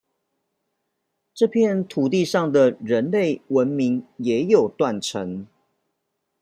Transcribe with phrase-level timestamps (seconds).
[1.35, 5.45] 這片土地上的人類文明也有「斷層」